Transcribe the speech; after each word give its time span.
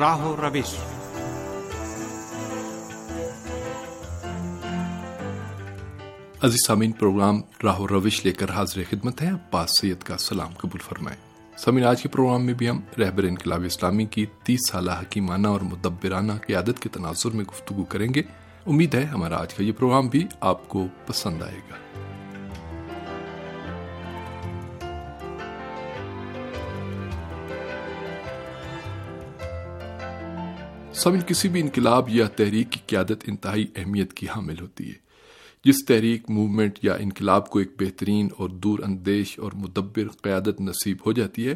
راہ 0.00 0.18
روش۔ 0.18 0.76
عزیز 6.42 6.66
سامعین، 6.66 6.92
پروگرام 6.92 7.40
راہ 7.64 7.80
و 7.80 7.88
روش 7.88 8.24
لے 8.24 8.32
کر 8.32 8.50
حاضر 8.50 8.82
خدمت 8.90 9.22
ہے 9.22 9.30
پاس 9.50 9.70
سید 9.80 10.02
کا 10.02 10.18
سلام 10.18 10.52
قبول 10.58 10.78
فرمائیں۔ 10.78 11.18
سمین 11.58 11.84
آج 11.84 12.02
کے 12.02 12.08
پروگرام 12.08 12.46
میں 12.46 12.54
بھی 12.54 12.70
ہم 12.70 12.80
رہبر 12.98 13.22
انقلاب 13.22 13.64
اسلامی 13.64 14.04
کی 14.04 14.26
تیس 14.42 14.60
سالہ 14.70 14.90
حکیمانہ 14.90 15.48
اور 15.48 15.60
مدبرانہ 15.60 16.32
قیادت 16.46 16.80
کے 16.80 16.88
تناظر 16.88 17.30
میں 17.30 17.44
گفتگو 17.44 17.84
کریں 17.84 18.14
گے۔ 18.14 18.22
امید 18.66 18.94
ہے 18.94 19.04
ہمارا 19.04 19.40
آج 19.40 19.54
کا 19.54 19.62
یہ 19.62 19.72
پروگرام 19.72 20.08
بھی 20.08 20.26
آپ 20.40 20.68
کو 20.68 20.86
پسند 21.06 21.42
آئے 21.42 21.60
گا۔ 21.70 21.87
سمن 30.98 31.20
کسی 31.26 31.48
بھی 31.48 31.60
انقلاب 31.60 32.08
یا 32.08 32.28
تحریک 32.28 32.70
کی 32.70 32.80
قیادت 32.86 33.24
انتہائی 33.26 33.66
اہمیت 33.76 34.12
کی 34.12 34.26
حامل 34.26 34.60
ہوتی 34.60 34.88
ہے۔ 34.88 34.94
جس 35.64 35.74
تحریک، 35.88 36.30
موومنٹ 36.30 36.78
یا 36.82 36.94
انقلاب 36.94 37.50
کو 37.50 37.58
ایک 37.58 37.70
بہترین 37.80 38.28
اور 38.36 38.48
دور 38.48 38.78
اندیش 38.78 39.38
اور 39.38 39.52
مدبر 39.54 40.08
قیادت 40.08 40.60
نصیب 40.60 40.96
ہو 41.06 41.12
جاتی 41.12 41.48
ہے، 41.48 41.54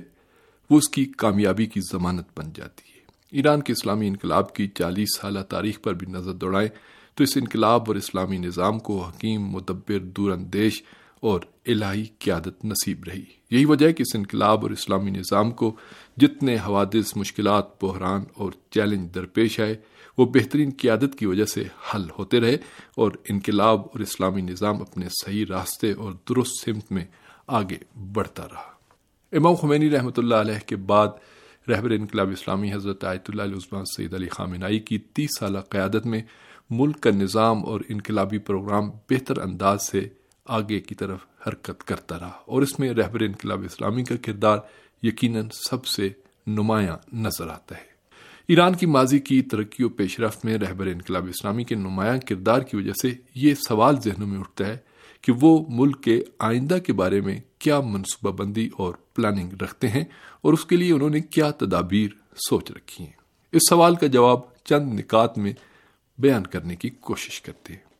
وہ 0.70 0.78
اس 0.78 0.88
کی 0.88 1.04
کامیابی 1.04 1.66
کی 1.66 1.80
ضمانت 1.92 2.26
بن 2.36 2.44
جاتی 2.54 2.82
ہے۔ 2.96 3.00
ایران 3.30 3.62
کے 3.62 3.72
اسلامی 3.72 4.08
انقلاب 4.08 4.54
کی 4.54 4.68
چالیس 4.68 5.08
سالہ 5.20 5.40
تاریخ 5.40 5.80
پر 5.80 5.94
بھی 5.94 6.06
نظر 6.06 6.32
دوڑائیں 6.32 6.68
تو 7.14 7.24
اس 7.24 7.36
انقلاب 7.36 7.82
اور 7.86 7.96
اسلامی 7.96 8.38
نظام 8.38 8.78
کو 8.78 9.04
حکیم، 9.04 9.42
مدبر، 9.48 9.98
دور 9.98 10.30
اندیش 10.30 10.82
اور 11.22 11.40
الہی 11.66 12.04
قیادت 12.18 12.64
نصیب 12.64 13.04
رہی۔ 13.04 13.24
یہی 13.50 13.64
وجہ 13.64 13.86
ہے 13.86 13.92
کہ 13.92 14.02
اس 14.02 14.16
انقلاب 14.16 14.62
اور 14.62 14.70
اسلامی 14.70 15.10
نظام 15.10 15.50
کو 15.50 15.76
جتنے 16.16 16.56
حوادث، 16.56 17.16
مشکلات، 17.16 17.84
بحران 17.84 18.24
اور 18.34 18.52
چیلنج 18.70 19.14
درپیش 19.14 19.60
آئے، 19.60 19.74
وہ 20.18 20.26
بہترین 20.26 20.70
قیادت 20.78 21.18
کی 21.18 21.26
وجہ 21.26 21.44
سے 21.44 21.64
حل 21.94 22.06
ہوتے 22.18 22.40
رہے 22.40 22.56
اور 22.96 23.12
انقلاب 23.28 23.80
اور 23.80 24.00
اسلامی 24.00 24.40
نظام 24.40 24.82
اپنے 24.82 25.06
صحیح 25.24 25.44
راستے 25.48 25.92
اور 25.92 26.12
درست 26.28 26.64
سمت 26.64 26.92
میں 26.92 27.04
آگے 27.46 27.76
بڑھتا 28.12 28.44
رہا۔ 28.44 28.72
امام 29.32 29.54
خمینی 29.54 29.90
رحمۃ 29.90 30.16
اللہ 30.16 30.34
علیہ 30.34 30.66
کے 30.66 30.76
بعد 30.76 31.08
رہبر 31.68 31.90
انقلاب 31.90 32.30
اسلامی 32.30 32.72
حضرت 32.72 33.04
آیت 33.04 33.30
اللہ 33.30 33.42
علیہ 33.42 33.56
عثمان 33.56 33.84
سید 33.84 34.14
علی 34.14 34.28
خامنائی 34.28 34.78
کی 34.78 34.98
تیس 34.98 35.30
سالہ 35.38 35.58
قیادت 35.58 36.06
میں 36.06 36.22
ملک 36.70 37.00
کا 37.00 37.10
نظام 37.10 37.64
اور 37.64 37.80
انقلابی 37.88 38.38
پروگرام 38.38 38.90
بہتر 39.10 39.38
انداز 39.38 39.82
سے 39.82 40.08
آگے 40.46 40.80
کی 40.80 40.94
طرف 40.94 41.18
حرکت 41.46 41.84
کرتا 41.84 42.18
رہا 42.18 42.32
اور 42.46 42.62
اس 42.62 42.78
میں 42.78 42.92
رہبر 42.92 43.20
انقلاب 43.20 43.62
اسلامی 43.64 44.04
کا 44.04 44.14
کردار 44.22 44.58
یقیناً 45.02 45.48
سب 45.70 45.86
سے 45.86 46.08
نمایاں 46.46 46.96
نظر 47.12 47.48
آتا 47.48 47.76
ہے۔ 47.76 47.92
ایران 48.48 48.74
کی 48.74 48.86
ماضی 48.86 49.18
کی 49.18 49.42
ترقی 49.42 49.84
و 49.84 49.88
پیش 49.88 50.20
رفت 50.20 50.44
میں 50.44 50.58
رہبر 50.58 50.86
انقلاب 50.86 51.26
اسلامی 51.28 51.64
کے 51.64 51.74
نمایاں 51.74 52.18
کردار 52.28 52.60
کی 52.60 52.76
وجہ 52.76 52.92
سے 53.02 53.10
یہ 53.34 53.54
سوال 53.54 54.00
ذہنوں 54.00 54.28
میں 54.28 54.40
اٹھتا 54.40 54.66
ہے 54.66 54.78
کہ 55.20 55.32
وہ 55.40 55.64
ملک 55.68 56.02
کے 56.02 56.22
آئندہ 56.38 56.78
کے 56.86 56.92
بارے 56.92 57.20
میں 57.20 57.40
کیا 57.58 57.80
منصوبہ 57.80 58.36
بندی 58.36 58.68
اور 58.76 58.94
پلاننگ 59.14 59.62
رکھتے 59.62 59.88
ہیں 59.88 60.04
اور 60.40 60.52
اس 60.52 60.64
کے 60.64 60.76
لیے 60.76 60.92
انہوں 60.92 61.10
نے 61.10 61.20
کیا 61.20 61.50
تدابیر 61.50 62.08
سوچ 62.48 62.70
رکھی 62.70 63.04
ہیں۔ 63.04 63.12
اس 63.52 63.62
سوال 63.68 63.94
کا 63.94 64.06
جواب 64.06 64.38
چند 64.64 64.94
نکات 64.94 65.38
میں 65.38 65.52
بیان 66.18 66.42
کرنے 66.42 66.76
کی 66.76 66.88
کوشش 66.88 67.40
کرتے 67.42 67.72
ہیں۔ 67.72 67.91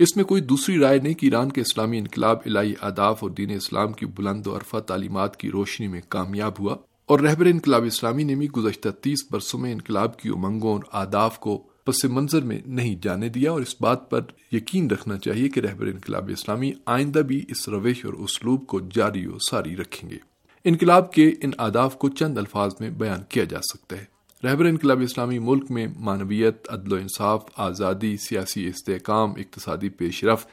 اس 0.00 0.16
میں 0.16 0.24
کوئی 0.24 0.42
دوسری 0.42 0.78
رائے 0.78 0.98
نہیں 0.98 1.14
کہ 1.14 1.26
ایران 1.26 1.52
کے 1.52 1.60
اسلامی 1.60 1.98
انقلاب 1.98 2.38
الہی 2.44 2.74
آداف 2.80 3.18
اور 3.22 3.30
دین 3.30 3.50
اسلام 3.50 3.92
کی 3.92 4.06
بلند 4.06 4.46
و 4.46 4.56
عرفہ 4.56 4.76
تعلیمات 4.76 5.36
کی 5.36 5.50
روشنی 5.50 5.88
میں 5.88 6.00
کامیاب 6.08 6.52
ہوا 6.58 6.76
اور 7.06 7.20
رہبر 7.20 7.46
انقلاب 7.46 7.84
اسلامی 7.84 8.22
نے 8.22 8.34
بھی 8.34 8.48
گزشتہ 8.48 8.88
تیس 8.88 9.18
برسوں 9.30 9.60
میں 9.60 9.72
انقلاب 9.72 10.18
کی 10.18 10.28
امنگوں 10.28 10.72
اور 10.72 10.80
آداف 10.92 11.38
کو 11.38 11.58
پس 11.86 12.04
منظر 12.04 12.40
میں 12.40 12.60
نہیں 12.66 12.96
جانے 13.02 13.28
دیا 13.28 13.50
اور 13.50 13.60
اس 13.60 13.76
بات 13.80 14.10
پر 14.10 14.20
یقین 14.52 14.90
رکھنا 14.90 15.18
چاہیے 15.18 15.48
کہ 15.48 15.60
رہبر 15.60 15.86
انقلاب 15.86 16.28
اسلامی 16.28 16.72
آئندہ 16.86 17.18
بھی 17.18 17.44
اس 17.48 17.68
روش 17.68 18.04
اور 18.04 18.14
اسلوب 18.14 18.66
کو 18.66 18.80
جاری 18.80 19.26
و 19.26 19.38
ساری 19.50 19.76
رکھیں 19.76 20.10
گے۔ 20.10 20.16
انقلاب 20.64 21.12
کے 21.12 21.32
ان 21.42 21.50
آداف 21.58 21.98
کو 21.98 22.08
چند 22.08 22.38
الفاظ 22.38 22.72
میں 22.80 22.90
بیان 22.90 23.20
کیا 23.28 23.44
جا 23.44 23.60
سکتا 23.60 23.96
ہے۔ 23.96 24.19
رہبر 24.44 24.64
انقلاب 24.64 25.00
اسلامی 25.00 25.38
ملک 25.38 25.70
میں 25.70 25.86
معنویت، 25.98 26.66
عدل 26.68 26.92
و 26.92 26.96
انصاف، 26.96 27.42
آزادی، 27.56 28.16
سیاسی 28.16 28.66
استحکام، 28.68 29.30
اقتصادی 29.30 29.88
پیش 29.88 30.24
رفت، 30.24 30.48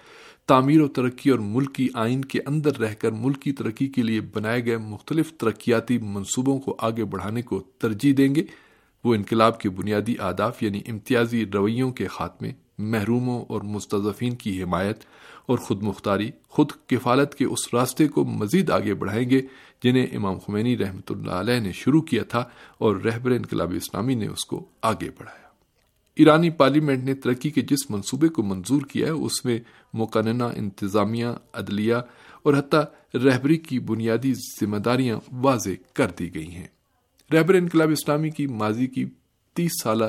تعمیر 0.47 0.81
و 0.81 0.87
ترقی 0.87 1.29
اور 1.29 1.39
ملکی 1.39 1.87
آئین 1.93 2.25
کے 2.25 2.39
اندر 2.45 2.79
رہ 2.79 2.93
کر 2.93 3.11
ملکی 3.11 3.51
ترقی 3.51 3.87
کے 3.87 4.01
لیے 4.01 4.21
بنائے 4.21 4.65
گئے 4.65 4.77
مختلف 4.77 5.31
ترقیاتی 5.37 5.97
منصوبوں 5.97 6.59
کو 6.59 6.75
آگے 6.79 7.05
بڑھانے 7.05 7.41
کو 7.41 7.59
ترجیح 7.59 8.13
دیں 8.17 8.35
گے، 8.35 8.43
وہ 9.03 9.15
انقلاب 9.15 9.59
کے 9.59 9.69
بنیادی 9.69 10.15
آداف 10.19 10.63
یعنی 10.63 10.81
امتیازی 10.87 11.45
رویوں 11.45 11.91
کے 11.91 12.07
خاتمے 12.07 12.51
محروموں 12.77 13.45
اور 13.49 13.61
مستضفین 13.61 14.35
کی 14.35 14.63
حمایت 14.63 14.97
اور 15.45 15.57
خود 15.57 15.83
مختاری، 15.83 16.31
خود 16.47 16.71
کفالت 16.87 17.35
کے 17.35 17.45
اس 17.45 17.73
راستے 17.73 18.07
کو 18.07 18.25
مزید 18.25 18.69
آگے 18.69 18.93
بڑھائیں 18.93 19.29
گے، 19.29 19.41
جنہیں 19.83 20.05
امام 20.15 20.39
خمینی 20.39 20.77
رحمۃ 20.77 21.09
اللہ 21.09 21.31
علیہ 21.31 21.59
نے 21.59 21.71
شروع 21.71 22.01
کیا 22.01 22.23
تھا 22.23 22.43
اور 22.77 22.95
رہبر 22.95 23.31
انقلاب 23.31 23.73
اسلامی 23.75 24.15
نے 24.15 24.27
اس 24.27 24.45
کو 24.45 24.65
آگے 24.81 25.09
بڑھایا۔ 25.09 25.47
ایرانی 26.15 26.49
پارلیمنٹ 26.49 27.03
نے 27.03 27.13
ترقی 27.13 27.49
کے 27.49 27.61
جس 27.61 27.89
منصوبے 27.89 28.27
کو 28.27 28.43
منظور 28.43 28.81
کیا 28.81 29.05
ہے، 29.05 29.11
اس 29.11 29.45
میں 29.45 29.59
مقننہ، 29.93 30.43
انتظامیہ، 30.43 31.27
عدلیہ 31.53 31.95
اور 32.43 32.53
حتیٰ 32.53 32.83
رہبری 33.13 33.57
کی 33.57 33.79
بنیادی 33.79 34.33
ذمہ 34.33 34.77
داریاں 34.77 35.19
واضح 35.31 35.69
کر 35.93 36.11
دی 36.19 36.35
گئی 36.35 36.51
ہیں۔ 36.51 36.67
رہبر 37.33 37.53
انقلاب 37.53 37.89
اسلامی 37.91 38.29
کی 38.29 38.47
ماضی 38.47 38.87
کی 38.87 39.05
تیس 39.53 39.71
سالہ 39.83 40.05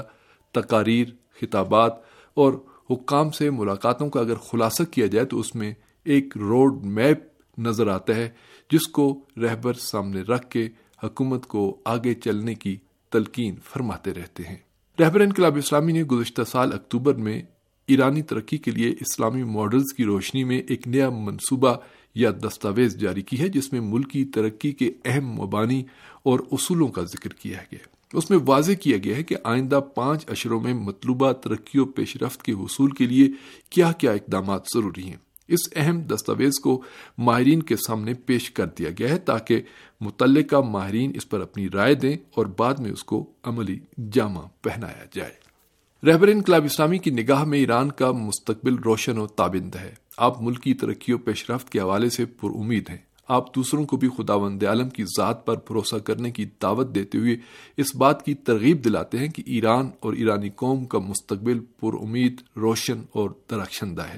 تقاریر، 0.52 1.06
خطابات 1.40 2.07
اور 2.38 2.52
حکام 2.90 3.30
سے 3.30 3.50
ملاقاتوں 3.50 4.10
کا 4.10 4.20
اگر 4.20 4.34
خلاصہ 4.34 4.82
کیا 4.82 5.06
جائے 5.06 5.26
تو 5.26 5.40
اس 5.40 5.54
میں 5.54 5.74
ایک 6.04 6.36
روڈ 6.36 6.84
میپ 6.84 7.18
نظر 7.58 7.88
آتا 7.88 8.14
ہے، 8.14 8.28
جس 8.70 8.86
کو 8.88 9.20
رہبر 9.36 9.72
سامنے 9.72 10.20
رکھ 10.20 10.50
کے 10.50 10.68
حکومت 11.02 11.46
کو 11.46 11.80
آگے 11.84 12.14
چلنے 12.14 12.54
کی 12.54 12.76
تلقین 13.10 13.54
فرماتے 13.64 14.14
رہتے 14.14 14.42
ہیں۔ 14.42 14.56
رہبر 15.00 15.20
انقلاب 15.20 15.56
اسلامی 15.56 15.92
نے 15.92 16.02
گزشتہ 16.02 16.42
سال 16.42 16.72
اکتوبر 16.72 17.14
میں 17.14 17.42
ایرانی 17.86 18.22
ترقی 18.22 18.56
کے 18.56 18.70
لیے 18.70 18.90
اسلامی 18.90 19.42
ماڈلز 19.42 19.94
کی 19.96 20.04
روشنی 20.04 20.44
میں 20.44 20.62
ایک 20.68 20.88
نیا 20.88 21.10
منصوبہ 21.10 21.74
یا 22.14 22.30
دستاویز 22.30 22.96
جاری 22.96 23.22
کی 23.22 23.40
ہے، 23.40 23.48
جس 23.48 23.72
میں 23.72 23.80
ملکی 23.80 24.24
ترقی 24.24 24.72
کے 24.72 24.92
اہم 25.04 25.26
مبانی 25.26 25.82
اور 26.22 26.40
اصولوں 26.52 26.88
کا 26.88 27.02
ذکر 27.02 27.32
کیا 27.32 27.58
گیا۔ 27.72 27.97
اس 28.12 28.30
میں 28.30 28.38
واضح 28.46 28.72
کیا 28.72 28.96
گیا 29.04 29.16
ہے 29.16 29.22
کہ 29.22 29.36
آئندہ 29.44 29.80
پانچ 29.94 30.24
اشروں 30.28 30.60
میں 30.60 30.74
مطلوبہ 30.74 31.32
ترقی 31.32 31.78
و 31.78 31.84
پیش 31.84 32.16
رفت 32.16 32.42
کے 32.42 32.52
حصول 32.52 32.90
کے 32.90 33.06
لیے 33.06 33.28
کیا 33.70 33.92
کیا 33.92 34.12
اقدامات 34.12 34.62
ضروری 34.74 35.02
ہیں۔ 35.02 35.16
اس 35.48 35.58
اہم 35.76 36.00
دستاویز 36.00 36.60
کو 36.60 36.82
ماہرین 37.18 37.62
کے 37.62 37.76
سامنے 37.76 38.14
پیش 38.14 38.50
کر 38.50 38.66
دیا 38.66 38.90
گیا 38.98 39.08
ہے 39.08 39.18
تاکہ 39.18 39.62
متعلقہ 40.00 40.56
ماہرین 40.56 41.12
اس 41.14 41.28
پر 41.28 41.40
اپنی 41.40 41.68
رائے 41.68 41.94
دیں 41.94 42.16
اور 42.34 42.46
بعد 42.46 42.74
میں 42.74 42.90
اس 42.90 43.04
کو 43.04 43.30
عملی 43.42 43.78
جامہ 44.12 44.40
پہنایا 44.62 45.04
جائے۔ 45.14 45.48
رہبر 46.06 46.28
انقلاب 46.28 46.64
اسلامی 46.64 46.98
کی 46.98 47.10
نگاہ 47.10 47.44
میں 47.44 47.58
ایران 47.58 47.92
کا 47.92 48.12
مستقبل 48.12 48.74
روشن 48.74 49.18
و 49.18 49.26
تابند 49.26 49.74
ہے۔ 49.74 49.94
آپ 50.16 50.42
ملکی 50.42 50.74
ترقی 50.74 51.12
و 51.12 51.18
پیش 51.18 51.50
رفت 51.50 51.70
کے 51.70 51.80
حوالے 51.80 52.10
سے 52.10 52.24
پر 52.24 52.48
امید 52.58 52.90
ہیں۔ 52.90 53.07
آپ 53.28 53.54
دوسروں 53.54 53.86
کو 53.86 53.96
بھی 53.96 54.08
خداوند 54.16 54.62
عالم 54.62 54.88
کی 54.88 55.04
ذات 55.04 55.46
پر 55.46 55.56
بھروسہ 55.56 55.96
کرنے 55.96 56.30
کی 56.30 56.44
دعوت 56.62 56.94
دیتے 56.94 57.18
ہوئے 57.18 57.36
اس 57.76 57.96
بات 57.96 58.24
کی 58.24 58.34
ترغیب 58.34 58.84
دلاتے 58.84 59.18
ہیں 59.18 59.28
کہ 59.28 59.42
ایران 59.46 59.90
اور 60.00 60.12
ایرانی 60.12 60.48
قوم 60.48 60.84
کا 60.84 60.98
مستقبل 60.98 61.58
پر 61.58 61.94
امید، 62.02 62.40
روشن 62.56 63.02
اور 63.12 63.30
درخشندہ 63.50 64.02
ہے۔ 64.02 64.16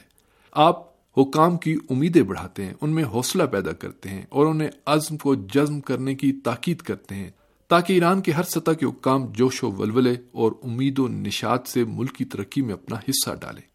آپ 0.53 0.91
حکام 1.17 1.57
کی 1.57 1.77
امیدیں 1.91 2.23
بڑھاتے 2.23 2.65
ہیں، 2.65 2.75
ان 2.81 2.91
میں 2.91 3.05
حوصلہ 3.05 3.43
پیدا 3.43 3.73
کرتے 3.73 4.09
ہیں 4.09 4.23
اور 4.29 4.47
انہیں 4.47 4.69
عزم 4.87 5.17
کو 5.17 5.35
جزم 5.35 5.81
کرنے 5.81 6.15
کی 6.15 6.33
تاکید 6.33 6.79
کرتے 6.79 7.15
ہیں۔ 7.15 7.31
تاکہ 7.69 7.93
ایران 7.93 8.21
کے 8.21 8.33
ہر 8.33 8.43
سطح 8.43 8.71
کے 8.71 8.87
حکام 8.87 9.27
جوش 9.33 9.65
و 9.65 9.71
ولولے 9.71 10.15
اور 10.33 10.53
امید 10.63 10.99
و 10.99 11.09
نشات 11.09 11.69
سے 11.69 11.85
ملک 11.85 12.13
کی 12.13 12.25
ترقی 12.25 12.63
میں 12.63 12.75
اپنا 12.75 12.97
حصہ 12.97 13.31
ڈالیں۔ 13.41 13.70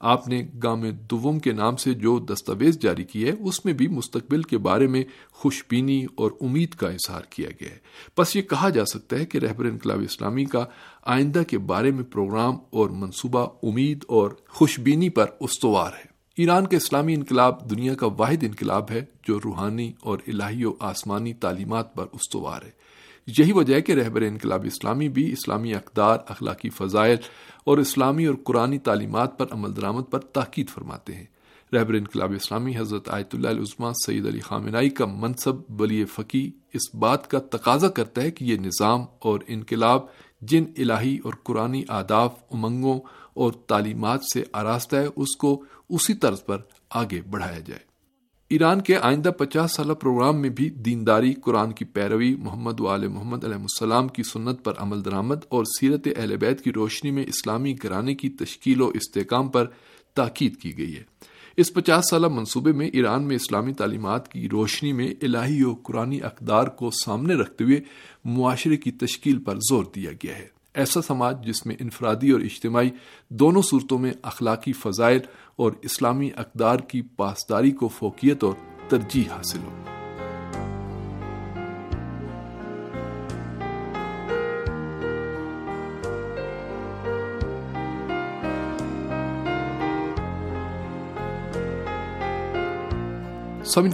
آپ 0.00 0.28
نے 0.28 0.46
گام 0.62 0.90
دوم 0.90 1.38
کے 1.38 1.52
نام 1.52 1.76
سے 1.76 1.94
جو 1.94 2.18
دستاویز 2.18 2.78
جاری 2.78 3.04
کی 3.04 3.24
ہے، 3.24 3.32
اس 3.40 3.64
میں 3.64 3.72
بھی 3.72 3.88
مستقبل 3.88 4.42
کے 4.42 4.58
بارے 4.58 4.86
میں 4.86 5.04
خوش 5.30 5.64
بینی 5.70 6.06
اور 6.14 6.30
امید 6.40 6.74
کا 6.74 6.88
اظہار 6.88 7.22
کیا 7.30 7.48
گیا 7.60 7.70
ہے۔ 7.70 7.78
بس 8.18 8.36
یہ 8.36 8.42
کہا 8.42 8.68
جا 8.68 8.84
سکتا 8.84 9.16
ہے 9.16 9.26
کہ 9.26 9.38
رہبر 9.38 9.64
انقلاب 9.64 10.00
اسلامی 10.00 10.44
کا 10.44 10.64
آئندہ 11.02 11.42
کے 11.48 11.58
بارے 11.58 11.90
میں 11.90 12.04
پروگرام 12.04 12.54
اور 12.70 12.90
منصوبہ 12.90 13.46
امید 13.62 14.04
اور 14.08 14.30
خوش 14.48 14.80
بینی 14.80 15.08
پر 15.08 15.26
استوار 15.40 15.92
ہے۔ 15.92 16.08
ایران 16.36 16.66
کا 16.66 16.76
اسلامی 16.76 17.14
انقلاب 17.14 17.70
دنیا 17.70 17.94
کا 17.94 18.06
واحد 18.18 18.42
انقلاب 18.42 18.90
ہے، 18.90 19.04
جو 19.28 19.38
روحانی 19.44 19.92
اور 20.00 20.18
الہی 20.26 20.64
و 20.64 20.72
آسمانی 20.80 21.34
تعلیمات 21.34 21.94
پر 21.94 22.06
استوار 22.12 22.62
ہے۔ 22.62 22.77
یہی 23.38 23.52
وجہ 23.52 23.74
ہے 23.74 23.80
کہ 23.80 23.92
رہبر 23.92 24.22
انقلاب 24.22 24.64
اسلامی 24.64 25.08
بھی 25.08 25.32
اسلامی 25.32 25.74
اقدار، 25.74 26.18
اخلاقی 26.28 26.70
فضائل 26.70 27.16
اور 27.64 27.78
اسلامی 27.78 28.26
اور 28.26 28.34
قرآنی 28.44 28.78
تعلیمات 28.78 29.38
پر 29.38 29.46
عمل 29.50 29.76
درآمد 29.76 30.02
پر 30.10 30.18
تاکید 30.18 30.68
فرماتے 30.68 31.14
ہیں۔ 31.14 31.26
رہبر 31.72 31.94
انقلاب 31.94 32.32
اسلامی 32.32 32.76
حضرت 32.76 33.08
آیت 33.08 33.34
اللہ 33.34 33.48
علیہ 33.48 33.90
سید 34.06 34.26
علی 34.26 34.40
خامنائی 34.40 34.90
کا 34.90 35.06
منصب 35.06 35.80
ولی 35.80 36.04
فقی 36.04 36.50
اس 36.72 36.94
بات 36.94 37.30
کا 37.30 37.38
تقاضا 37.38 37.88
کرتا 37.88 38.22
ہے 38.22 38.30
کہ 38.30 38.44
یہ 38.44 38.56
نظام 38.56 39.04
اور 39.18 39.40
انقلاب 39.46 40.02
جن 40.42 40.64
الہی 40.78 41.18
اور 41.24 41.32
قرآن 41.42 41.80
آداف 41.88 42.34
امنگوں 42.52 43.00
اور 43.34 43.52
تعلیمات 43.52 44.20
سے 44.34 44.44
آراستہ 44.52 44.96
ہے، 44.96 45.06
اس 45.16 45.36
کو 45.36 45.64
اسی 45.88 46.14
طرز 46.14 46.44
پر 46.44 46.58
آگے 46.90 47.20
بڑھایا 47.30 47.58
جائے۔ 47.58 47.87
ایران 48.50 48.80
کے 48.80 48.96
آئندہ 48.96 49.28
پچاس 49.28 49.72
سالہ 49.72 49.92
پروگرام 49.92 50.40
میں 50.40 50.48
بھی 50.48 50.68
دینداری، 50.68 51.32
قرآن 51.32 51.72
کی 51.72 51.84
پیروی، 51.84 52.34
محمد 52.34 52.80
و 52.80 52.94
علیہ 52.94 53.08
محمد 53.08 53.44
علیہ 53.44 53.56
السلام 53.56 54.08
کی 54.08 54.22
سنت 54.22 54.64
پر 54.64 54.72
عمل 54.78 55.04
درآمد 55.04 55.36
اور 55.48 55.64
سیرت 55.64 56.08
اہل 56.16 56.36
بیت 56.36 56.60
کی 56.60 56.72
روشنی 56.72 57.10
میں 57.10 57.24
اسلامی 57.26 57.74
گھرانے 57.82 58.14
کی 58.14 58.28
تشکیل 58.28 58.80
و 58.80 58.88
استحکام 58.94 59.48
پر 59.48 59.66
تاکید 60.14 60.56
کی 60.56 60.78
گئی 60.78 60.96
ہے۔ 60.96 61.02
اس 61.56 61.74
پچاس 61.74 62.10
سالہ 62.10 62.26
منصوبے 62.26 62.72
میں 62.72 62.90
ایران 62.92 63.22
میں 63.22 63.36
اسلامی 63.36 63.72
تعلیمات 63.72 64.32
کی 64.32 64.48
روشنی 64.48 64.92
میں 64.92 65.14
الہی 65.22 65.64
و 65.64 65.74
قرآن 65.74 66.18
اقدار 66.22 66.64
کو 66.64 66.90
سامنے 67.04 67.34
رکھتے 67.34 67.64
ہوئے 67.64 67.80
معاشرے 68.24 68.76
کی 68.76 68.90
تشکیل 68.90 69.38
پر 69.38 69.56
زور 69.56 69.84
دیا 69.96 70.10
گیا 70.12 70.38
ہے۔ 70.38 70.57
ایسا 70.78 71.02
سماج 71.02 71.46
جس 71.46 71.66
میں 71.66 71.76
انفرادی 71.80 72.30
اور 72.30 72.40
اجتماعی 72.40 72.90
دونوں 73.28 73.62
صورتوں 73.62 73.98
میں 73.98 74.12
اخلاقی 74.22 74.72
فضائل 74.72 75.20
اور 75.56 75.72
اسلامی 75.82 76.30
اقدار 76.36 76.78
کی 76.78 77.02
پاسداری 77.02 77.70
کو 77.70 77.88
فوقیت 77.88 78.44
اور 78.44 78.54
ترجیح 78.88 79.24
حاصل 79.30 79.58
ہو۔ 79.58 79.97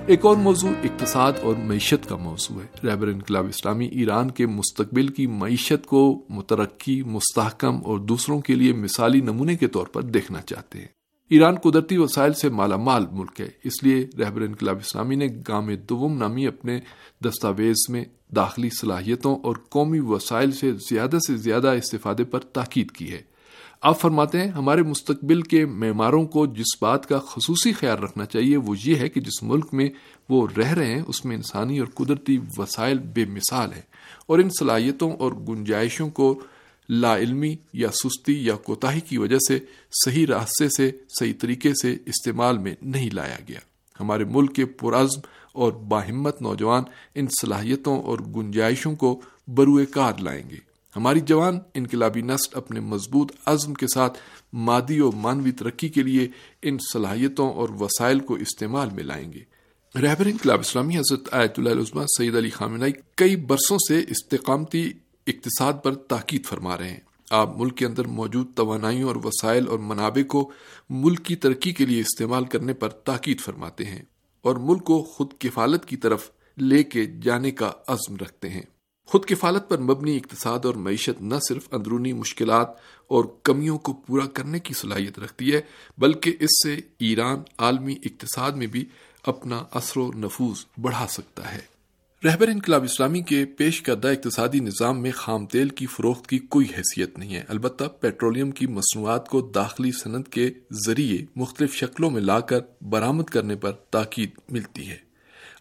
ایک 0.06 0.26
اور 0.26 0.36
موضوع، 0.36 0.70
اقتصاد 0.84 1.32
اور 1.42 1.54
معیشت 1.54 2.08
کا 2.08 2.16
موضوع 2.16 2.60
ہے۔ 2.60 2.86
رہبر 2.86 3.06
انقلاب 3.06 3.46
اسلامی 3.48 3.86
ایران 3.86 4.31
کے 4.31 4.46
مستقبل 4.46 5.08
کی 5.08 5.26
معیشت 5.26 5.86
کو 5.86 6.25
مترقی، 6.28 7.02
مستحکم 7.02 7.78
اور 7.84 7.98
دوسروں 7.98 8.40
کے 8.40 8.54
لیے 8.54 8.72
مثالی 8.72 9.20
نمونے 9.20 9.56
کے 9.56 9.66
طور 9.66 9.86
پر 9.86 10.02
دیکھنا 10.02 10.42
چاہتے 10.42 10.78
ہیں۔ 10.78 10.86
ایران 11.31 11.54
قدرتی 11.54 11.96
وسائل 11.96 12.32
سے 12.32 12.48
مالا 12.48 12.76
مال 12.76 13.06
ملک 13.12 13.40
ہے، 13.40 13.48
اس 13.64 13.82
لیے 13.82 14.06
رہبر 14.19 14.40
انقلاب 14.40 14.76
اسلامی 14.76 15.14
نے 15.14 15.26
گام 15.48 15.75
دوم 15.75 16.16
نامی 16.16 16.46
اپنے 16.46 16.81
دستاویز 17.25 17.76
میں 17.88 18.04
داخلی 18.36 18.69
صلاحیتوں 18.81 19.36
اور 19.36 19.56
قومی 19.69 20.00
وسائل 20.00 20.52
سے 20.52 20.72
زیادہ 20.72 21.19
سے 21.26 21.36
زیادہ 21.36 21.69
استفادے 21.69 22.25
پر 22.25 22.38
تاکید 22.38 22.90
کی 22.90 23.12
ہے۔ 23.12 23.33
آپ 23.84 24.00
فرماتے 24.00 24.40
ہیں، 24.40 24.48
ہمارے 24.48 24.82
مستقبل 24.82 25.42
کے 25.42 25.66
معماروں 25.66 26.26
کو 26.26 26.46
جس 26.46 26.82
بات 26.82 27.08
کا 27.08 27.19
خصوصی 27.19 27.72
خیال 27.72 27.98
رکھنا 27.98 28.26
چاہیے، 28.26 28.56
وہ 28.56 28.75
یہ 28.84 28.94
ہے 28.94 29.08
کہ 29.08 29.20
جس 29.20 29.42
ملک 29.42 29.66
میں 29.72 29.88
وہ 30.28 30.48
رہ 30.56 30.72
رہے 30.72 30.94
ہیں، 30.94 31.02
اس 31.06 31.25
میں 31.25 31.36
انسانی 31.36 31.78
اور 31.78 31.88
قدرتی 31.94 32.38
وسائل 32.56 32.98
بے 32.98 33.25
مثال 33.25 33.72
ہیں۔ 33.72 33.82
اور 34.26 34.38
ان 34.38 34.48
صلاحیتوں 34.58 35.12
اور 35.12 35.32
گنجائشوں 35.32 36.10
کو 36.10 36.40
لا 36.88 37.16
علمی 37.16 37.56
یا 37.72 37.88
سستی 37.90 38.46
یا 38.46 38.56
کوتاہی 38.56 39.00
کی 39.00 39.19
وجہ 39.19 39.38
سے 39.48 39.58
صحیح 40.04 40.26
راستے 40.26 40.69
سے، 40.69 40.90
صحیح 41.20 41.32
طریقے 41.40 41.72
سے 41.82 41.96
استعمال 42.06 42.58
میں 42.58 42.75
نہیں 42.82 43.10
لایا 43.10 43.36
گیا۔ 43.48 43.60
ہمارے 44.00 44.25
ملک 44.25 44.54
کے 44.54 44.64
پرعزم 44.64 45.20
اور 45.52 45.72
باہمت 45.72 46.42
نوجوان 46.42 46.82
ان 47.14 47.26
صلاحیتوں 47.40 48.02
اور 48.02 48.19
گنجائشوں 48.19 48.96
کو 48.96 49.20
بروئے 49.48 49.86
کار 49.86 50.12
لائیں 50.19 50.50
گے۔ 50.50 50.74
ہماری 50.96 51.20
جوان 51.20 51.58
انقلابی 51.75 52.23
نسل 52.23 52.56
اپنے 52.56 52.81
مضبوط 52.81 53.32
عزم 53.46 53.75
کے 53.75 53.87
ساتھ 53.94 54.19
مادی 54.52 54.99
اور 54.99 55.12
مانوی 55.12 55.52
ترقی 55.52 55.88
کے 55.88 56.02
لیے 56.02 56.29
ان 56.62 56.76
صلاحیتوں 56.93 57.52
اور 57.52 57.69
وسائل 57.69 58.20
کو 58.20 58.35
استعمال 58.35 58.91
میں 58.91 59.05
لائیں 59.05 59.32
گے۔ 59.32 59.41
رہبر 60.00 60.26
انقلاب 60.26 60.61
اسلامی 60.61 60.99
حضرت 60.99 61.29
آیت 61.32 61.58
اللہ 61.58 61.70
عظمہ 61.70 62.02
سعید 62.19 62.37
علی 62.37 62.50
خامنائی 62.50 62.93
کئی 63.14 63.37
برسوں 63.37 63.79
سے 63.88 64.05
استقامتی 64.08 64.93
اقتصاد 65.26 65.73
پر 65.82 65.94
تاکید 65.94 66.44
فرما 66.44 66.79
رہے 66.79 66.91
ہیں۔ 66.91 67.00
آپ 67.31 67.58
ملک 67.58 67.76
کے 67.76 67.87
اندر 67.87 68.06
موجود 68.06 68.46
توانائیوں 68.55 69.08
اور 69.08 69.17
وسائل 69.17 69.69
اور 69.69 69.79
منابع 69.79 70.23
کو 70.23 70.50
ملک 70.91 71.25
کی 71.25 71.37
ترقی 71.37 71.73
کے 71.73 71.87
لیے 71.87 72.00
استعمال 72.00 72.44
کرنے 72.44 72.73
پر 72.73 72.88
تاکید 72.88 73.41
فرماتے 73.41 73.85
ہیں 73.85 74.02
اور 74.43 74.56
ملک 74.56 74.85
کو 74.85 75.02
خود 75.02 75.26
کفالت 75.38 75.85
کی 75.85 75.96
طرف 75.96 76.31
لے 76.58 76.82
کے 76.82 77.05
جانے 77.05 77.50
کا 77.50 77.70
عزم 77.88 78.17
رکھتے 78.17 78.49
ہیں۔ 78.49 78.62
خود 79.06 79.25
کفالت 79.25 79.69
پر 79.69 79.79
مبنی 79.79 80.17
اقتصاد 80.17 80.59
اور 80.65 80.75
معیشت 80.75 81.23
نہ 81.23 81.35
صرف 81.49 81.69
اندرونی 81.73 82.12
مشکلات 82.12 82.69
اور 83.06 83.25
کمیوں 83.43 83.79
کو 83.79 83.93
پورا 83.93 84.27
کرنے 84.27 84.59
کی 84.59 84.75
صلاحیت 84.75 85.19
رکھتی 85.19 85.55
ہے، 85.55 85.61
بلکہ 85.99 86.37
اس 86.41 86.65
سے 86.65 86.81
ایران 86.99 87.43
عالمی 87.59 87.97
اقتصاد 88.05 88.53
میں 88.53 88.67
بھی 88.67 88.85
اپنا 89.23 89.62
اثر 89.73 89.99
و 89.99 90.12
نفوذ 90.12 90.65
بڑھا 90.81 91.06
سکتا 91.09 91.55
ہے۔ 91.55 91.75
رہبر 92.25 92.49
انقلاب 92.49 92.85
اسلامی 92.85 93.23
کے 93.23 93.45
پیش 93.45 93.83
کردہ 93.83 94.09
اقتصادی 94.09 94.61
نظام 94.61 95.03
میں 95.03 95.11
خام 95.15 95.47
تیل 95.47 95.69
کی 95.69 95.87
فروخت 95.87 96.27
کی 96.27 96.39
کوئی 96.39 96.67
حیثیت 96.67 97.19
نہیں 97.19 97.35
ہے۔ 97.35 97.45
البتہ 97.49 97.85
پیٹرولیم 97.85 98.51
کی 98.51 98.67
مصنوعات 98.67 99.29
کو 99.29 99.41
داخلی 99.41 99.93
صنعت 99.93 100.29
کے 100.29 100.51
ذریعے 100.87 101.27
مختلف 101.37 101.75
شکلوں 101.75 102.11
میں 102.11 102.21
لا 102.21 102.41
کر 102.41 102.61
برآمد 102.81 103.25
کرنے 103.25 103.56
پر 103.56 103.73
تاکید 103.73 104.31
ملتی 104.49 104.91
ہے۔ 104.91 105.04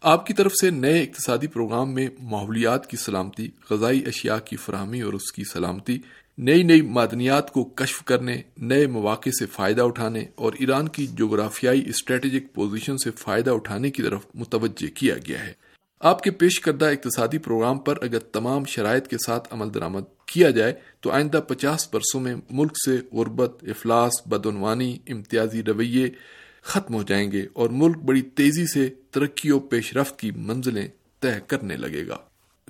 آپ 0.03 0.25
کی 0.25 0.33
طرف 0.33 0.51
سے 0.61 0.69
نئے 0.69 1.03
اقتصادی 1.03 1.47
پروگرام 1.47 1.93
میں 1.93 2.07
ماحولیات 2.21 2.87
کی 2.87 2.97
سلامتی، 2.97 3.49
غذائی 3.69 4.03
اشیاء 4.05 4.37
کی 4.45 4.55
فراہمی 4.55 5.01
اور 5.01 5.13
اس 5.13 5.31
کی 5.31 5.43
سلامتی، 5.43 5.97
نئی 6.37 6.63
نئی 6.63 6.81
معدنیات 6.81 7.51
کو 7.51 7.63
کشف 7.63 8.05
کرنے، 8.05 8.41
نئے 8.57 8.87
مواقع 8.87 9.29
سے 9.39 9.45
فائدہ 9.45 9.81
اٹھانے 9.81 10.25
اور 10.35 10.53
ایران 10.59 10.87
کی 10.87 11.07
جغرافیائی 11.07 11.89
اسٹریٹجک 11.89 12.53
پوزیشن 12.53 12.97
سے 12.97 13.11
فائدہ 13.11 13.51
اٹھانے 13.51 13.91
کی 13.91 14.03
طرف 14.03 14.19
متوجہ 14.35 14.95
کیا 14.95 15.15
گیا 15.27 15.47
ہے۔ 15.47 15.53
آپ 15.99 16.23
کے 16.23 16.31
پیش 16.31 16.59
کردہ 16.59 16.85
اقتصادی 16.85 17.37
پروگرام 17.37 17.79
پر 17.79 17.97
اگر 18.01 18.19
تمام 18.19 18.65
شرائط 18.65 19.07
کے 19.07 19.17
ساتھ 19.25 19.47
عمل 19.51 19.73
درآمد 19.73 20.01
کیا 20.25 20.49
جائے 20.49 20.73
تو 21.01 21.11
آئندہ 21.11 21.39
پچاس 21.47 21.93
برسوں 21.93 22.21
میں 22.21 22.35
ملک 22.51 22.71
سے 22.85 23.17
غربت، 23.17 23.63
افلاس، 23.63 24.11
بدعنوانی، 24.25 24.97
امتیازی 25.07 25.63
رویے 25.63 26.09
ختم 26.63 26.93
ہو 26.93 27.03
جائیں 27.03 27.31
گے 27.31 27.45
اور 27.53 27.69
ملک 27.69 27.97
بڑی 27.97 28.21
تیزی 28.21 28.67
سے 28.67 28.89
ترقی 29.11 29.51
و 29.51 29.59
پیش 29.59 29.97
رفت 29.97 30.19
کی 30.19 30.31
منزلیں 30.31 30.87
طے 31.19 31.31
کرنے 31.47 31.75
لگے 31.75 32.07
گا۔ 32.07 32.17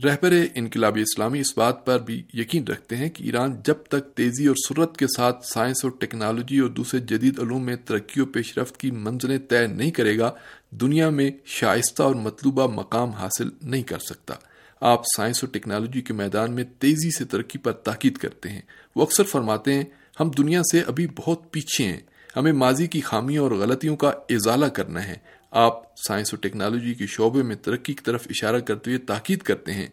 رہبر 0.03 0.33
انقلابی 0.55 1.01
اسلامی 1.01 1.39
اس 1.39 1.57
بات 1.57 1.85
پر 1.85 1.99
بھی 1.99 2.23
یقین 2.33 2.63
رکھتے 2.63 2.97
ہیں 2.97 3.09
کہ 3.09 3.23
ایران 3.23 3.55
جب 3.65 3.73
تک 3.73 4.15
تیزی 4.15 4.47
اور 4.47 4.55
سرت 4.67 4.97
کے 4.97 5.05
ساتھ 5.07 5.45
سائنس 5.45 5.77
اور 5.83 5.91
ٹیکنالوجی 5.99 6.59
اور 6.59 6.69
دوسرے 6.69 6.99
جدید 6.99 7.39
علوم 7.39 7.65
میں 7.65 7.75
ترقی 7.75 8.21
و 8.21 8.25
پیش 8.25 8.57
رفت 8.57 8.77
کی 8.77 8.91
منزلیں 8.91 9.37
طے 9.37 9.67
نہیں 9.67 9.91
کرے 9.91 10.17
گا، 10.17 10.31
دنیا 10.71 11.09
میں 11.09 11.31
شائستہ 11.45 12.03
اور 12.03 12.15
مطلوبہ 12.15 12.67
مقام 12.67 13.09
حاصل 13.09 13.49
نہیں 13.61 13.83
کر 13.83 13.99
سکتا۔ 13.99 14.33
آپ 14.81 15.01
سائنس 15.17 15.43
اور 15.43 15.53
ٹیکنالوجی 15.53 16.01
کے 16.01 16.13
میدان 16.13 16.51
میں 16.51 16.63
تیزی 16.79 17.11
سے 17.11 17.25
ترقی 17.25 17.59
پر 17.59 17.71
تاکید 17.71 18.17
کرتے 18.17 18.49
ہیں۔ 18.49 18.61
وہ 18.95 19.01
اکثر 19.01 19.23
فرماتے 19.23 19.73
ہیں، 19.73 19.83
ہم 20.19 20.31
دنیا 20.37 20.61
سے 20.71 20.81
ابھی 20.81 21.07
بہت 21.15 21.51
پیچھے 21.51 21.85
ہیں۔ 21.85 21.99
ہمیں 22.35 22.51
ماضی 22.51 22.87
کی 22.87 23.01
خامیوں 23.01 23.43
اور 23.43 23.51
غلطیوں 23.51 23.95
کا 23.95 24.11
ازالہ 24.29 24.65
کرنا 24.65 25.07
ہے۔ 25.07 25.15
آپ 25.51 25.95
سائنس 25.95 26.33
و 26.33 26.37
ٹیکنالوجی 26.37 26.93
کے 26.93 27.05
شعبے 27.07 27.43
میں 27.43 27.55
ترقی 27.55 27.93
کی 27.93 28.03
طرف 28.03 28.27
اشارہ 28.29 28.59
کرتے 28.59 28.91
ہوئے 28.91 28.99
تاکید 28.99 29.39
کرتے 29.39 29.73
ہیں۔ 29.73 29.87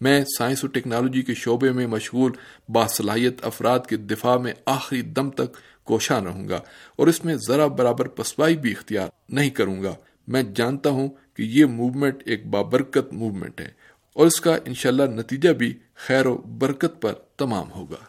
میں 0.00 0.24
سائنس 0.38 0.64
و 0.64 0.66
ٹیکنالوجی 0.66 1.22
کے 1.22 1.34
شعبے 1.34 1.72
میں 1.72 1.86
مشغول 1.86 2.32
باصلاحیت 2.68 3.44
افراد 3.44 3.78
کے 3.88 3.96
دفاع 3.96 4.36
میں 4.36 4.52
آخری 4.66 5.02
دم 5.02 5.30
تک 5.30 5.56
کوشاں 5.84 6.20
رہوں 6.20 6.48
گا 6.48 6.60
اور 6.96 7.06
اس 7.06 7.24
میں 7.24 7.34
ذرا 7.48 7.66
برابر 7.66 8.08
پسوائی 8.08 8.56
بھی 8.56 8.70
اختیار 8.70 9.08
نہیں 9.28 9.50
کروں 9.50 9.82
گا۔ 9.82 9.94
میں 10.28 10.42
جانتا 10.42 10.90
ہوں 10.90 11.08
کہ 11.34 11.42
یہ 11.42 11.64
موومنٹ 11.64 12.22
ایک 12.24 12.46
بابرکت 12.46 13.12
موومنٹ 13.12 13.60
ہے 13.60 13.68
اور 14.14 14.26
اس 14.26 14.40
کا 14.40 14.56
انشاءاللہ 14.64 15.02
نتیجہ 15.02 15.50
بھی 15.50 15.78
خیر 15.94 16.26
و 16.26 16.34
برکت 16.34 17.02
پر 17.02 17.12
تمام 17.12 17.72
ہوگا۔ 17.72 18.04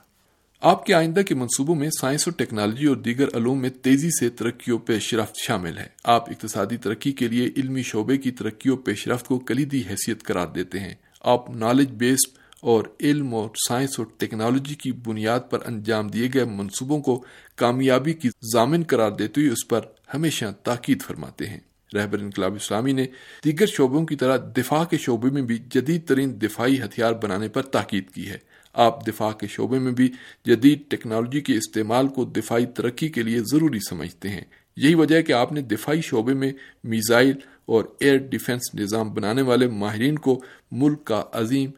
آپ 0.64 0.86
کے 0.86 0.94
آئندہ 0.94 1.20
کے 1.20 1.36
منصوبوں 1.36 1.76
میں 1.76 1.90
سائنس 2.00 2.28
اور 2.28 2.34
ٹیکنالوجی 2.34 2.86
اور 2.86 2.96
دیگر 2.96 3.28
علوم 3.36 3.62
میں 3.62 3.70
تیزی 3.70 4.10
سے 4.20 4.30
ترقی 4.30 4.72
و 4.72 4.78
پیش 4.78 5.14
رفت 5.14 5.36
شامل 5.38 5.78
ہے 5.78 5.88
آپ 6.04 6.30
اقتصادی 6.30 6.78
ترقی 6.78 7.12
کے 7.12 7.28
لیے 7.28 7.50
علمی 7.58 7.84
شعبے 7.84 8.18
کی 8.18 8.32
ترقی 8.32 8.70
و 8.70 8.76
پیش 8.76 9.08
رفت 9.08 9.28
کو 9.28 9.40
کلیدی 9.40 9.84
حیثیت 9.90 10.24
قرار 10.24 10.48
دیتے 10.48 10.80
ہیں۔ 10.80 10.94
آپ 11.22 11.50
نالج 11.50 11.92
بیسڈ 11.92 12.38
اور 12.62 12.84
علم 13.00 13.36
اور 13.36 13.50
سائنس 13.68 14.00
اور 14.00 14.08
ٹیکنالوجی 14.18 14.76
کی 14.76 14.92
بنیاد 14.92 15.40
پر 15.50 15.60
انجام 15.66 16.08
دیے 16.08 16.30
گئے 16.34 16.46
منصوبوں 16.46 17.02
کو 17.02 17.26
کامیابی 17.56 18.14
کی 18.14 18.30
ضامن 18.54 18.84
قرار 18.88 19.12
دیتے 19.12 19.42
ہوئے 19.42 19.52
اس 19.52 19.68
پر 19.68 19.82
ہمیشہ 20.14 20.46
تاکید 20.64 21.02
فرماتے 21.02 21.48
ہیں۔ 21.48 21.60
رہبر 21.94 22.20
انقلاب 22.20 22.56
اسلامی 22.56 22.92
نے 22.92 23.06
دیگر 23.46 23.66
شعبوں 23.66 24.06
کی 24.06 24.16
طرح 24.16 24.38
دفاع 24.58 24.84
کے 24.84 24.98
شعبے 24.98 25.30
میں 25.30 25.42
بھی 25.42 25.58
جدید 25.58 26.08
ترین 26.08 26.42
دفاعی 26.42 26.82
ہتھیار 26.82 27.14
بنانے 27.14 27.48
پر 27.48 27.62
تاکید 27.62 28.10
کی 28.10 28.30
ہے۔ 28.30 28.54
آپ 28.74 29.08
دفاع 29.08 29.32
کے 29.32 29.48
شعبے 29.48 29.80
میں 29.80 29.92
بھی 29.92 30.12
جدید 30.46 30.82
ٹیکنالوجی 30.90 31.42
کے 31.42 31.54
استعمال 31.54 32.08
کو 32.08 32.26
دفاعی 32.26 32.66
ترقی 32.66 33.10
کے 33.10 33.24
لیے 33.24 33.40
ضروری 33.40 33.80
سمجھتے 33.90 34.30
ہیں۔ 34.30 34.42
یہی 34.78 34.96
وجہ 34.96 35.16
ہے 35.16 35.24
کہ 35.24 35.32
آپ 35.32 35.52
نے 35.52 35.62
دفاعی 35.62 36.02
شعبے 36.02 36.34
میں 36.34 36.52
میزائل 36.84 37.32
اور 37.66 37.86
ایئر 38.00 38.18
ڈیفنس 38.18 38.76
نظام 38.76 39.14
بنانے 39.14 39.42
والے 39.42 39.68
ماہرین 39.68 40.16
کو 40.16 40.42
ملک 40.72 41.06
کا 41.06 41.24
عظیم 41.32 41.72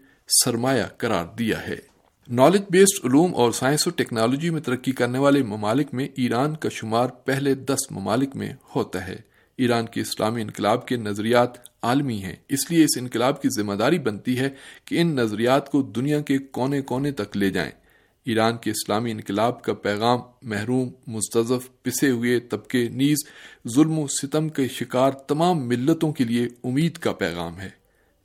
سرمایہ 0.44 0.84
قرار 0.98 1.26
دیا 1.40 1.68
ہے۔ 1.68 1.76
نالج 2.30 2.62
بیسڈ 2.70 3.06
علوم 3.06 3.36
اور 3.36 3.52
سائنس 3.52 3.88
و 3.88 3.90
ٹیکنالوجی 3.90 4.50
میں 4.50 4.62
ترقی 4.62 4.92
کرنے 4.92 5.20
والے 5.20 5.44
ممالک 5.44 5.94
میں 5.94 6.08
ایران 6.16 6.56
کا 6.56 6.70
شمار 6.70 7.08
پہلے 7.08 7.56
دس 7.56 7.92
ممالک 7.92 8.36
میں 8.36 8.54
ہوتا 8.76 9.08
ہے۔ 9.08 9.35
ایران 9.58 9.86
کے 9.86 10.02
اسلامی 10.02 10.42
انقلاب 10.42 10.88
کے 10.88 10.98
نظریات 10.98 11.50
عالمی 11.82 12.24
ہیں۔ 12.24 12.36
اس 12.50 12.72
لیے 12.72 12.84
اس 12.84 12.98
انقلاب 12.98 13.42
کی 13.42 13.50
ذمہ 13.58 13.74
داری 13.74 14.00
بنتی 14.00 14.40
ہے 14.40 14.50
کہ 14.86 15.02
ان 15.02 15.08
نظریات 15.08 15.72
کو 15.72 15.82
دنیا 15.82 16.22
کے 16.22 16.38
کونے 16.38 16.82
کونے 16.82 17.12
تک 17.12 17.38
لے 17.38 17.50
جائیں۔ 17.50 17.72
ایران 18.26 18.58
کے 18.58 18.72
اسلامی 18.72 19.12
انقلاب 19.12 19.62
کا 19.62 19.74
پیغام 19.74 20.20
محروم 20.42 20.90
مستضف 21.08 21.84
پسے 21.84 22.10
ہوئے 22.10 22.40
طبقے 22.40 22.90
نیز 22.90 23.18
ظلم 23.68 24.00
و 24.00 24.08
ستم 24.08 24.50
کے 24.50 24.68
شکار 24.68 25.12
تمام 25.12 25.68
ملتوں 25.68 26.14
کے 26.14 26.24
لیے 26.24 26.48
امید 26.64 26.98
کا 26.98 27.12
پیغام 27.12 27.60
ہے۔ 27.60 27.70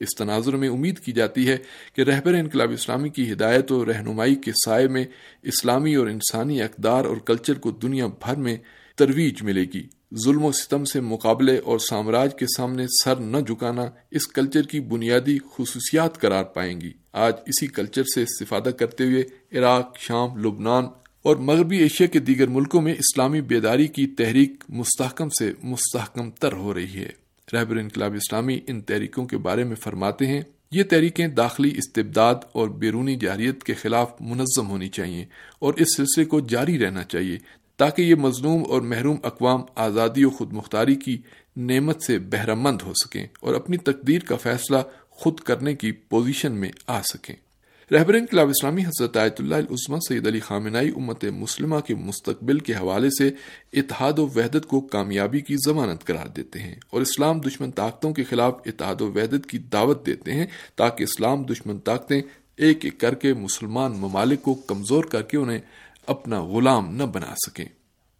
اس 0.00 0.08
تناظر 0.18 0.56
میں 0.56 0.68
امید 0.68 0.98
کی 0.98 1.12
جاتی 1.12 1.48
ہے 1.48 1.56
کہ 1.96 2.02
رہبر 2.02 2.34
انقلاب 2.34 2.70
اسلامی 2.70 3.08
کی 3.08 3.32
ہدایت 3.32 3.72
و 3.72 3.86
رہنمائی 3.86 4.34
کے 4.34 4.52
سائے 4.64 4.88
میں 4.88 5.04
اسلامی 5.42 5.94
اور 5.94 6.06
انسانی 6.06 6.62
اقدار 6.62 7.04
اور 7.04 7.16
کلچر 7.16 7.54
کو 7.54 7.70
دنیا 7.70 8.06
بھر 8.06 8.36
میں 8.36 8.56
ترویج 8.96 9.42
ملے 9.42 9.64
گی۔ 9.74 9.99
ظلم 10.24 10.44
و 10.44 10.52
ستم 10.52 10.84
سے 10.84 11.00
مقابلے 11.00 11.58
اور 11.58 11.78
سامراج 11.78 12.34
کے 12.34 12.46
سامنے 12.56 12.86
سر 13.04 13.16
نہ 13.16 13.36
جھکانا 13.36 13.82
اس 14.10 14.26
کلچر 14.26 14.62
کی 14.62 14.80
بنیادی 14.80 15.38
خصوصیات 15.38 16.20
قرار 16.20 16.44
پائیں 16.44 16.80
گی۔ 16.80 16.92
آج 17.12 17.32
اسی 17.46 17.66
کلچر 17.66 18.02
سے 18.14 18.22
استفادہ 18.22 18.68
کرتے 18.68 19.04
ہوئے 19.04 19.22
عراق، 19.58 19.98
شام، 19.98 20.36
لبنان 20.36 20.84
اور 21.22 21.36
مغربی 21.36 21.76
ایشیا 21.76 22.06
کے 22.06 22.18
دیگر 22.18 22.46
ملکوں 22.46 22.82
میں 22.82 22.92
اسلامی 22.92 23.40
بیداری 23.40 23.86
کی 23.86 24.06
تحریک 24.06 24.64
مستحکم 24.68 25.28
سے 25.28 25.52
مستحکم 25.62 26.30
تر 26.30 26.52
ہو 26.52 26.74
رہی 26.74 26.94
ہے۔ 26.94 27.08
رہبر 27.52 27.76
انقلاب 27.76 28.14
اسلامی 28.14 28.60
ان 28.66 28.80
تحریکوں 28.80 29.26
کے 29.26 29.38
بارے 29.38 29.64
میں 29.64 29.76
فرماتے 29.76 30.26
ہیں، 30.26 30.42
یہ 30.72 30.82
تحریکیں 30.82 31.28
داخلی 31.28 31.70
استبداد 31.76 32.34
اور 32.52 32.68
بیرونی 32.68 33.16
جاریت 33.16 33.64
کے 33.64 33.74
خلاف 33.74 34.12
منظم 34.20 34.68
ہونی 34.68 34.88
چاہیے 34.88 35.26
اور 35.58 35.74
اس 35.74 35.96
سلسلے 35.96 36.24
کو 36.24 36.40
جاری 36.40 36.78
رہنا 36.78 37.04
چاہیے 37.04 37.38
تاکہ 37.80 38.02
یہ 38.02 38.14
مظلوم 38.14 38.64
اور 38.68 38.80
محروم 38.80 39.16
اقوام 39.22 39.60
آزادی 39.74 40.24
و 40.24 40.30
خود 40.30 40.52
مختاری 40.52 40.94
کی 40.94 41.18
نعمت 41.56 42.02
سے 42.02 42.18
بہرہ 42.18 42.54
مند 42.54 42.82
ہو 42.82 42.92
سکیں 42.94 43.26
اور 43.40 43.54
اپنی 43.54 43.76
تقدیر 43.76 44.22
کا 44.22 44.36
فیصلہ 44.36 44.76
خود 45.10 45.40
کرنے 45.40 45.74
کی 45.74 45.92
پوزیشن 45.92 46.52
میں 46.52 46.70
آ 46.86 47.02
سکیں۔ 47.02 47.34
رہبر 47.92 48.14
انقلاب 48.14 48.48
اسلامی 48.48 48.82
حضرت 48.82 49.16
آیت 49.16 49.40
اللہ 49.40 49.54
العظمہ 49.54 49.96
سید 50.08 50.26
علی 50.26 50.40
خامنائی 50.40 50.88
امت 50.96 51.24
مسلمہ 51.24 51.78
کے 51.78 51.94
مستقبل 51.94 52.58
کے 52.58 52.72
حوالے 52.72 53.08
سے 53.10 53.30
اتحاد 53.72 54.18
و 54.18 54.26
وحدت 54.26 54.66
کو 54.66 54.80
کامیابی 54.80 55.40
کی 55.40 55.56
ضمانت 55.66 56.04
قرار 56.04 56.26
دیتے 56.26 56.58
ہیں 56.58 56.74
اور 56.90 57.00
اسلام 57.00 57.40
دشمن 57.40 57.70
طاقتوں 57.70 58.12
کے 58.12 58.24
خلاف 58.24 58.54
اتحاد 58.66 59.00
و 59.00 59.12
وحدت 59.12 59.46
کی 59.46 59.58
دعوت 59.58 60.06
دیتے 60.06 60.32
ہیں 60.32 60.46
تاکہ 60.76 61.02
اسلام 61.02 61.42
دشمن 61.42 61.78
طاقتیں 61.78 62.22
ایک 62.56 62.84
ایک 62.84 62.98
کر 62.98 63.14
کے 63.14 63.34
مسلمان 63.34 63.92
ممالک 63.92 64.42
کو 64.42 64.54
کمزور 64.54 65.04
کر 65.04 65.22
کے 65.22 65.36
انہیں 65.36 65.58
اپنا 66.10 66.42
غلام 66.42 66.94
نہ 66.96 67.02
بنا 67.02 67.34
سکیں۔ 67.46 67.64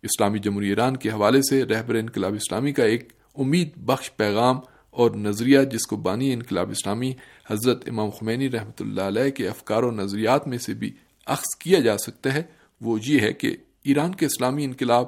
اسلامی 0.03 0.39
جمہوری 0.39 0.69
ایران 0.69 0.97
کے 0.97 1.11
حوالے 1.11 1.41
سے 1.51 1.65
رہبر 1.65 1.95
انقلاب 1.95 2.35
اسلامی 2.35 2.73
کا 2.73 2.85
ایک 2.85 3.13
امید 3.35 3.77
بخش 3.77 4.17
پیغام 4.17 4.61
اور 4.91 5.11
نظریہ 5.11 5.61
جس 5.61 5.87
کو 5.87 5.97
بانی 5.97 6.33
انقلاب 6.33 6.71
اسلامی 6.71 7.13
حضرت 7.51 7.89
امام 7.89 8.11
خمینی 8.11 8.51
رحمۃ 8.51 8.81
اللہ 8.81 9.01
علیہ 9.01 9.31
کے 9.31 9.49
افکار 9.49 9.83
و 9.83 9.91
نظریات 9.91 10.47
میں 10.49 10.59
سے 10.59 10.75
بھی 10.75 10.93
اخذ 11.27 11.57
کیا 11.59 11.81
جا 11.81 11.99
سکتا 11.99 12.35
ہے، 12.35 12.43
وہ 12.81 12.99
یہ 13.05 13.21
ہے 13.21 13.33
کہ 13.33 13.57
ایران 13.85 14.15
کے 14.15 14.27
اسلامی 14.27 14.65
انقلاب 14.65 15.07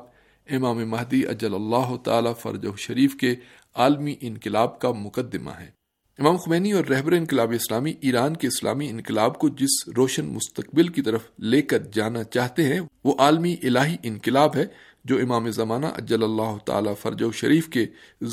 امام 0.51 0.79
مہدی 0.91 1.27
اجل 1.27 1.55
اللہ 1.55 1.97
تعالی 2.05 2.31
فرج 2.41 2.67
شریف 2.79 3.15
کے 3.17 3.35
عالمی 3.75 4.15
انقلاب 4.21 4.79
کا 4.79 4.91
مقدمہ 4.91 5.51
ہے۔ 5.51 5.71
امام 6.23 6.37
خمینی 6.37 6.73
اور 6.73 6.85
رہبر 6.85 7.13
انقلاب 7.13 7.53
اسلامی 7.53 7.93
ایران 8.01 8.35
کے 8.37 8.47
اسلامی 8.47 8.89
انقلاب 8.89 9.39
کو 9.39 9.49
جس 9.49 9.73
روشن 9.97 10.25
مستقبل 10.25 10.89
کی 10.89 11.03
طرف 11.03 11.23
لے 11.39 11.63
کر 11.63 11.79
جانا 11.93 12.23
چاہتے 12.25 12.65
ہیں، 12.65 12.79
وہ 13.05 13.15
عالمی 13.19 13.55
الہی 13.63 13.97
انقلاب 14.03 14.57
ہے، 14.57 14.65
جو 15.05 15.17
امام 15.19 15.51
زمانہ 15.51 15.87
اجل 15.95 16.23
اللہ 16.23 16.57
تعالی 16.67 16.91
فرج 17.01 17.25
شریف 17.35 17.69
کے 17.69 17.85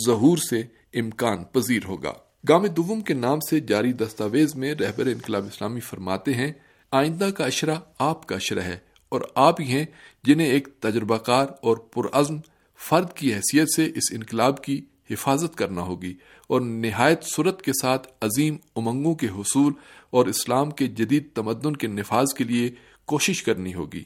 ظہور 0.05 0.37
سے 0.49 0.59
امکان 0.93 1.43
پذیر 1.43 1.87
ہوگا۔ 1.87 2.13
گام 2.49 2.65
دوم 2.67 3.01
کے 3.01 3.13
نام 3.13 3.39
سے 3.39 3.59
جاری 3.59 3.93
دستاویز 3.93 4.55
میں 4.55 4.73
رہبر 4.75 5.05
انقلاب 5.05 5.45
اسلامی 5.45 5.79
فرماتے 5.79 6.33
ہیں، 6.33 6.51
آئندہ 6.91 7.29
کا 7.37 7.45
اشرہ 7.45 7.79
آپ 7.99 8.27
کا 8.27 8.35
اشرہ 8.35 8.63
ہے، 8.63 8.77
اور 9.11 9.21
آپ 9.47 9.61
ہی 9.61 9.65
ہیں 9.65 9.85
جنہیں 10.23 10.47
ایک 10.47 10.67
تجربہ 10.79 11.17
کار 11.23 11.47
اور 11.61 11.77
پرعزم 11.93 12.37
فرد 12.79 13.13
کی 13.13 13.33
حیثیت 13.33 13.75
سے 13.75 13.91
اس 13.95 14.13
انقلاب 14.13 14.63
کی 14.63 14.81
حفاظت 15.11 15.55
کرنا 15.55 15.81
ہوگی 15.81 16.13
اور 16.47 16.61
نہایت 16.61 17.23
صورت 17.23 17.61
کے 17.61 17.71
ساتھ 17.81 18.07
عظیم 18.21 18.57
امنگوں 18.75 19.15
کے 19.15 19.27
حصول 19.27 19.73
اور 20.09 20.25
اسلام 20.25 20.71
کے 20.71 20.87
جدید 20.87 21.27
تمدن 21.33 21.75
کے 21.75 21.87
نفاذ 21.87 22.33
کے 22.37 22.43
لیے 22.43 22.69
کوشش 23.05 23.43
کرنی 23.43 23.73
ہوگی۔ 23.73 24.03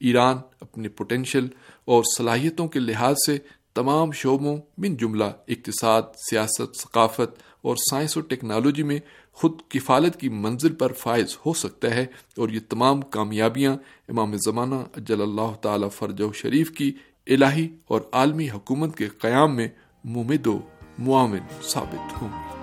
ایران 0.00 0.36
اپنے 0.60 0.88
پوٹینشل 0.88 1.46
اور 1.84 2.02
صلاحیتوں 2.16 2.68
کے 2.68 2.80
لحاظ 2.80 3.14
سے 3.26 3.38
تمام 3.74 4.12
شعبوں 4.12 4.56
من 4.78 4.96
جملہ 4.96 5.24
اقتصاد، 5.24 6.02
سیاست، 6.30 6.76
ثقافت 6.76 7.42
اور 7.62 7.76
سائنس 7.90 8.16
و 8.16 8.20
ٹیکنالوجی 8.20 8.82
میں 8.82 8.98
خود 9.32 9.52
کفالت 9.68 10.20
کی 10.20 10.28
منزل 10.28 10.74
پر 10.74 10.92
فائز 10.92 11.36
ہو 11.46 11.52
سکتا 11.52 11.94
ہے 11.94 12.06
اور 12.36 12.48
یہ 12.48 12.60
تمام 12.68 13.00
کامیابیاں 13.00 13.76
امام 14.08 14.36
زمانہ 14.36 14.74
اجل 14.74 15.22
اللہ 15.22 15.54
تعالی 15.60 15.86
فرج 15.88 16.22
و 16.22 16.32
شریف 16.32 16.70
کی 16.70 16.92
الہی 17.26 17.68
اور 17.84 18.00
عالمی 18.12 18.50
حکومت 18.50 18.96
کے 18.96 19.08
قیام 19.08 19.56
میں 19.56 19.68
ممد 20.04 20.46
و 20.46 20.58
معاون 20.98 21.38
ثابت 21.62 22.22
ہوں 22.22 22.28
گے 22.28 22.53